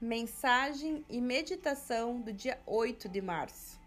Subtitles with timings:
[0.00, 3.78] Mensagem e meditação do dia 8 de março.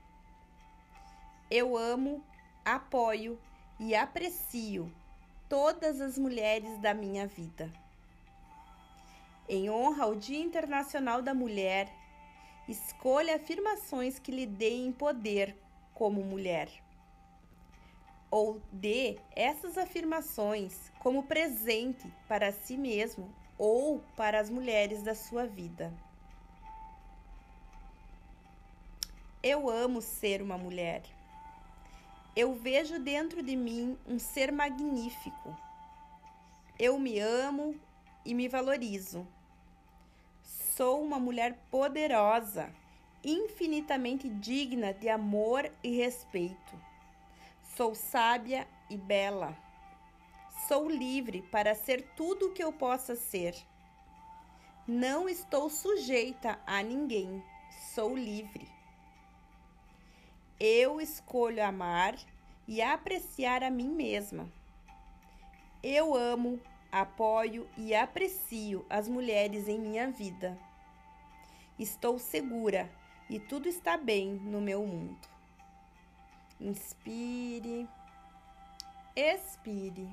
[1.49, 2.23] Eu amo,
[2.63, 3.39] apoio
[3.79, 4.93] e aprecio
[5.49, 7.73] todas as mulheres da minha vida.
[9.49, 11.91] Em honra ao Dia Internacional da Mulher,
[12.69, 15.57] escolha afirmações que lhe deem poder
[15.95, 16.69] como mulher.
[18.29, 23.33] Ou dê essas afirmações como presente para si mesmo
[23.65, 25.93] ou para as mulheres da sua vida.
[29.41, 31.01] Eu amo ser uma mulher.
[32.35, 35.57] Eu vejo dentro de mim um ser magnífico.
[36.77, 37.73] Eu me amo
[38.25, 39.25] e me valorizo.
[40.75, 42.69] Sou uma mulher poderosa,
[43.23, 46.77] infinitamente digna de amor e respeito.
[47.77, 49.55] Sou sábia e bela.
[50.67, 53.53] Sou livre para ser tudo o que eu possa ser.
[54.87, 57.43] Não estou sujeita a ninguém.
[57.93, 58.67] Sou livre.
[60.59, 62.15] Eu escolho amar
[62.65, 64.49] e apreciar a mim mesma.
[65.81, 70.57] Eu amo, apoio e aprecio as mulheres em minha vida.
[71.77, 72.89] Estou segura
[73.29, 75.27] e tudo está bem no meu mundo.
[76.57, 77.85] Inspire,
[79.13, 80.07] expire.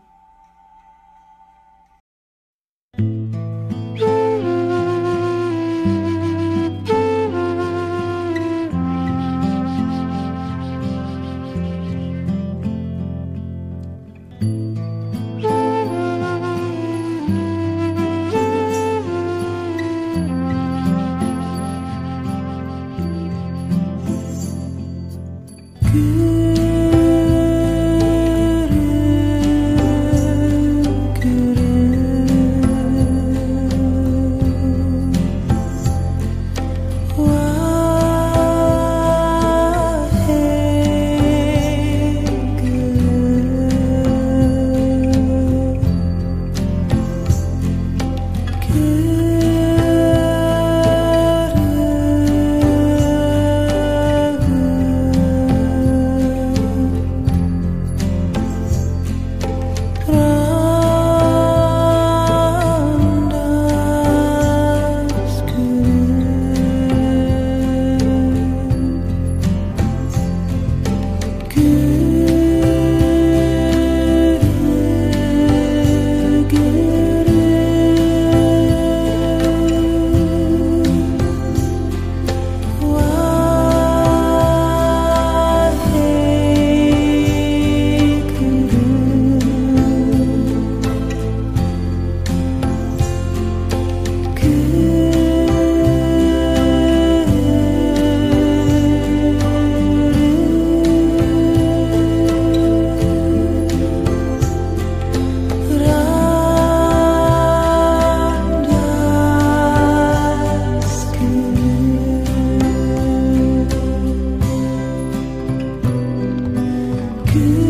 [117.32, 117.69] good.